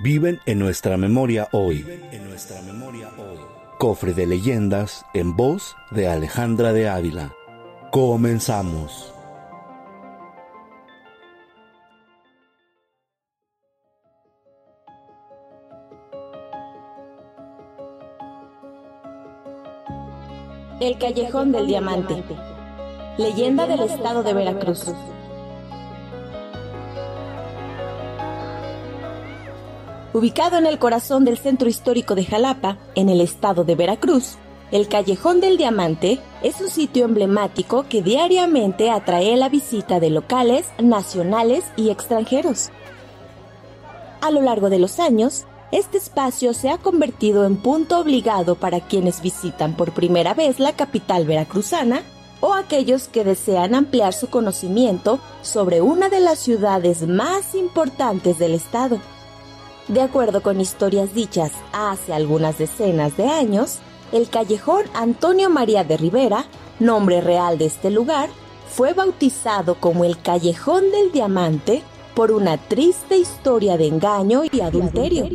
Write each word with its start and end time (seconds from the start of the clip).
viven 0.00 0.40
en 0.46 0.58
nuestra 0.58 0.96
memoria 0.96 1.48
hoy. 1.52 1.84
En 2.10 2.28
nuestra 2.28 2.60
memoria 2.62 3.10
hoy. 3.18 3.38
Cofre 3.78 4.14
de 4.14 4.26
leyendas 4.26 5.04
en 5.14 5.36
voz 5.36 5.76
de 5.90 6.08
Alejandra 6.08 6.72
de 6.72 6.88
Ávila. 6.88 7.32
Comenzamos. 7.90 9.12
El 20.80 20.96
Callejón 20.96 21.52
del 21.52 21.66
Diamante. 21.66 22.22
Leyenda 23.18 23.66
del 23.66 23.80
estado 23.80 24.22
de 24.22 24.32
Veracruz. 24.32 24.86
Ubicado 30.12 30.58
en 30.58 30.66
el 30.66 30.80
corazón 30.80 31.24
del 31.24 31.38
centro 31.38 31.68
histórico 31.68 32.16
de 32.16 32.24
Jalapa, 32.24 32.78
en 32.96 33.08
el 33.08 33.20
estado 33.20 33.62
de 33.62 33.76
Veracruz, 33.76 34.38
el 34.72 34.88
Callejón 34.88 35.40
del 35.40 35.56
Diamante 35.56 36.18
es 36.42 36.60
un 36.60 36.68
sitio 36.68 37.04
emblemático 37.04 37.84
que 37.88 38.02
diariamente 38.02 38.90
atrae 38.90 39.36
la 39.36 39.48
visita 39.48 40.00
de 40.00 40.10
locales, 40.10 40.66
nacionales 40.82 41.64
y 41.76 41.90
extranjeros. 41.90 42.70
A 44.20 44.32
lo 44.32 44.42
largo 44.42 44.68
de 44.68 44.80
los 44.80 44.98
años, 44.98 45.44
este 45.70 45.98
espacio 45.98 46.54
se 46.54 46.70
ha 46.70 46.78
convertido 46.78 47.44
en 47.44 47.56
punto 47.56 48.00
obligado 48.00 48.56
para 48.56 48.80
quienes 48.80 49.22
visitan 49.22 49.76
por 49.76 49.92
primera 49.92 50.34
vez 50.34 50.58
la 50.58 50.72
capital 50.72 51.24
veracruzana 51.24 52.02
o 52.40 52.54
aquellos 52.54 53.06
que 53.06 53.22
desean 53.22 53.76
ampliar 53.76 54.12
su 54.12 54.28
conocimiento 54.28 55.20
sobre 55.42 55.80
una 55.80 56.08
de 56.08 56.18
las 56.18 56.40
ciudades 56.40 57.06
más 57.06 57.54
importantes 57.54 58.38
del 58.40 58.54
estado. 58.54 58.98
De 59.90 60.02
acuerdo 60.02 60.40
con 60.40 60.60
historias 60.60 61.14
dichas 61.14 61.50
hace 61.72 62.12
algunas 62.12 62.58
decenas 62.58 63.16
de 63.16 63.26
años, 63.26 63.80
el 64.12 64.30
callejón 64.30 64.84
Antonio 64.94 65.50
María 65.50 65.82
de 65.82 65.96
Rivera, 65.96 66.44
nombre 66.78 67.20
real 67.20 67.58
de 67.58 67.64
este 67.64 67.90
lugar, 67.90 68.28
fue 68.68 68.92
bautizado 68.92 69.80
como 69.80 70.04
el 70.04 70.22
Callejón 70.22 70.92
del 70.92 71.10
Diamante 71.10 71.82
por 72.14 72.30
una 72.30 72.56
triste 72.56 73.18
historia 73.18 73.76
de 73.76 73.88
engaño 73.88 74.42
y 74.48 74.60
adulterio. 74.60 75.26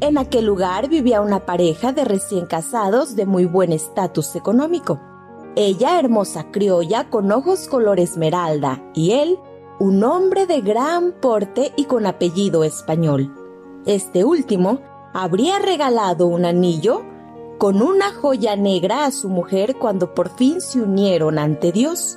En 0.00 0.18
aquel 0.18 0.44
lugar 0.44 0.90
vivía 0.90 1.22
una 1.22 1.46
pareja 1.46 1.92
de 1.92 2.04
recién 2.04 2.44
casados 2.44 3.16
de 3.16 3.24
muy 3.24 3.46
buen 3.46 3.72
estatus 3.72 4.36
económico. 4.36 5.00
Ella 5.56 5.98
hermosa 5.98 6.50
criolla 6.50 7.08
con 7.08 7.32
ojos 7.32 7.66
color 7.66 7.98
esmeralda 7.98 8.82
y 8.94 9.12
él 9.12 9.38
un 9.78 10.04
hombre 10.04 10.46
de 10.46 10.60
gran 10.60 11.12
porte 11.12 11.72
y 11.76 11.86
con 11.86 12.04
apellido 12.04 12.62
español. 12.62 13.41
Este 13.86 14.24
último 14.24 14.78
habría 15.12 15.58
regalado 15.58 16.28
un 16.28 16.44
anillo 16.44 17.02
con 17.58 17.82
una 17.82 18.12
joya 18.12 18.54
negra 18.54 19.04
a 19.06 19.10
su 19.10 19.28
mujer 19.28 19.76
cuando 19.76 20.14
por 20.14 20.28
fin 20.30 20.60
se 20.60 20.80
unieron 20.80 21.38
ante 21.38 21.72
Dios. 21.72 22.16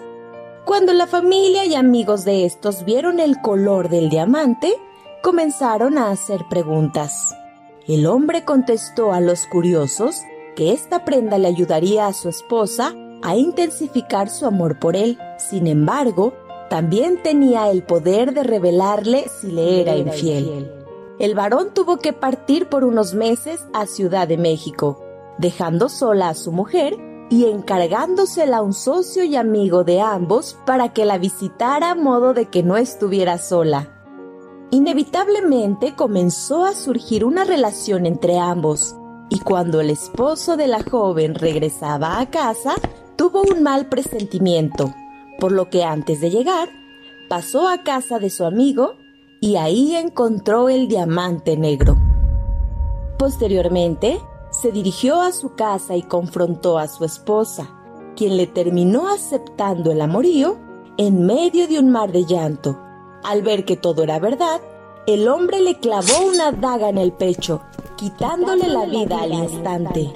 Cuando 0.63 0.93
la 0.93 1.07
familia 1.07 1.65
y 1.65 1.73
amigos 1.73 2.23
de 2.23 2.45
estos 2.45 2.85
vieron 2.85 3.19
el 3.19 3.41
color 3.41 3.89
del 3.89 4.09
diamante, 4.09 4.75
comenzaron 5.23 5.97
a 5.97 6.11
hacer 6.11 6.45
preguntas. 6.49 7.35
El 7.87 8.05
hombre 8.05 8.45
contestó 8.45 9.11
a 9.11 9.19
los 9.19 9.47
curiosos 9.47 10.21
que 10.55 10.71
esta 10.71 11.03
prenda 11.03 11.39
le 11.39 11.47
ayudaría 11.47 12.05
a 12.05 12.13
su 12.13 12.29
esposa 12.29 12.93
a 13.23 13.35
intensificar 13.35 14.29
su 14.29 14.45
amor 14.45 14.77
por 14.79 14.95
él. 14.95 15.17
Sin 15.37 15.65
embargo, 15.65 16.33
también 16.69 17.21
tenía 17.23 17.71
el 17.71 17.83
poder 17.83 18.33
de 18.35 18.43
revelarle 18.43 19.25
si 19.41 19.51
le 19.51 19.81
era 19.81 19.95
infiel 19.95 20.84
el 21.19 21.35
varón 21.35 21.69
tuvo 21.73 21.97
que 21.97 22.13
partir 22.13 22.67
por 22.67 22.83
unos 22.83 23.13
meses 23.13 23.65
a 23.73 23.85
Ciudad 23.85 24.27
de 24.27 24.37
México, 24.37 25.01
dejando 25.37 25.89
sola 25.89 26.29
a 26.29 26.33
su 26.33 26.51
mujer 26.51 26.97
y 27.29 27.45
encargándosela 27.45 28.57
a 28.57 28.61
un 28.61 28.73
socio 28.73 29.23
y 29.23 29.35
amigo 29.35 29.83
de 29.83 30.01
ambos 30.01 30.57
para 30.65 30.93
que 30.93 31.05
la 31.05 31.17
visitara 31.17 31.91
a 31.91 31.95
modo 31.95 32.33
de 32.33 32.45
que 32.45 32.63
no 32.63 32.77
estuviera 32.77 33.37
sola. 33.37 33.89
Inevitablemente 34.71 35.95
comenzó 35.95 36.65
a 36.65 36.73
surgir 36.73 37.23
una 37.23 37.45
relación 37.45 38.05
entre 38.05 38.37
ambos, 38.37 38.95
y 39.29 39.39
cuando 39.39 39.81
el 39.81 39.89
esposo 39.89 40.57
de 40.57 40.67
la 40.67 40.83
joven 40.83 41.33
regresaba 41.33 42.19
a 42.19 42.29
casa, 42.29 42.75
tuvo 43.15 43.41
un 43.41 43.63
mal 43.63 43.87
presentimiento, 43.87 44.93
por 45.39 45.51
lo 45.51 45.69
que 45.69 45.83
antes 45.83 46.19
de 46.21 46.29
llegar, 46.29 46.69
pasó 47.29 47.67
a 47.67 47.83
casa 47.83 48.19
de 48.19 48.29
su 48.29 48.45
amigo 48.45 48.95
y 49.41 49.55
ahí 49.57 49.95
encontró 49.95 50.69
el 50.69 50.87
diamante 50.87 51.57
negro. 51.57 51.97
Posteriormente, 53.17 54.19
se 54.51 54.71
dirigió 54.71 55.21
a 55.21 55.31
su 55.31 55.55
casa 55.55 55.95
y 55.95 56.03
confrontó 56.03 56.77
a 56.77 56.87
su 56.87 57.05
esposa, 57.05 57.69
quien 58.15 58.37
le 58.37 58.47
terminó 58.47 59.09
aceptando 59.09 59.91
el 59.91 60.01
amorío 60.01 60.57
en 60.97 61.25
medio 61.25 61.67
de 61.67 61.79
un 61.79 61.89
mar 61.89 62.11
de 62.11 62.25
llanto. 62.25 62.79
Al 63.23 63.41
ver 63.41 63.65
que 63.65 63.75
todo 63.75 64.03
era 64.03 64.19
verdad, 64.19 64.61
el 65.07 65.27
hombre 65.27 65.59
le 65.61 65.79
clavó 65.79 66.25
una 66.25 66.51
daga 66.51 66.89
en 66.89 66.97
el 66.97 67.11
pecho, 67.11 67.61
quitándole 67.97 68.67
la 68.67 68.85
vida 68.85 69.21
al 69.21 69.33
instante. 69.33 70.11